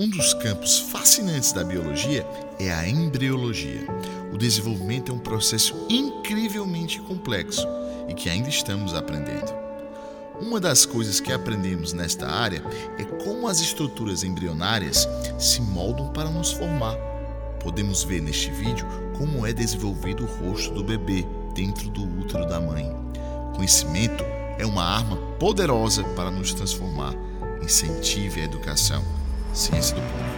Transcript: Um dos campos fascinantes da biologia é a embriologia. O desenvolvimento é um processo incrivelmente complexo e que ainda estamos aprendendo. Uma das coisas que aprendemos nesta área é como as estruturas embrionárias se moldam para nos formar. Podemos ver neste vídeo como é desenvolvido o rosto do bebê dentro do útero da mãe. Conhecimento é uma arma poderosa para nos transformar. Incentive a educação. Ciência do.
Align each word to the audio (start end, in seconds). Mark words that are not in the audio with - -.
Um 0.00 0.08
dos 0.08 0.32
campos 0.32 0.78
fascinantes 0.78 1.52
da 1.52 1.62
biologia 1.62 2.26
é 2.58 2.72
a 2.72 2.88
embriologia. 2.88 3.86
O 4.32 4.38
desenvolvimento 4.38 5.12
é 5.12 5.14
um 5.14 5.18
processo 5.18 5.76
incrivelmente 5.90 6.98
complexo 7.02 7.68
e 8.08 8.14
que 8.14 8.30
ainda 8.30 8.48
estamos 8.48 8.94
aprendendo. 8.94 9.52
Uma 10.40 10.58
das 10.58 10.86
coisas 10.86 11.20
que 11.20 11.30
aprendemos 11.30 11.92
nesta 11.92 12.26
área 12.26 12.64
é 12.96 13.04
como 13.22 13.46
as 13.46 13.60
estruturas 13.60 14.24
embrionárias 14.24 15.06
se 15.38 15.60
moldam 15.60 16.08
para 16.14 16.30
nos 16.30 16.50
formar. 16.50 16.96
Podemos 17.62 18.02
ver 18.02 18.22
neste 18.22 18.50
vídeo 18.52 18.86
como 19.18 19.46
é 19.46 19.52
desenvolvido 19.52 20.24
o 20.24 20.48
rosto 20.48 20.72
do 20.72 20.82
bebê 20.82 21.26
dentro 21.54 21.90
do 21.90 22.04
útero 22.20 22.46
da 22.46 22.58
mãe. 22.58 22.90
Conhecimento 23.54 24.24
é 24.56 24.64
uma 24.64 24.82
arma 24.82 25.18
poderosa 25.38 26.02
para 26.16 26.30
nos 26.30 26.54
transformar. 26.54 27.12
Incentive 27.62 28.40
a 28.40 28.44
educação. 28.44 29.19
Ciência 29.52 29.96
do. 29.96 30.29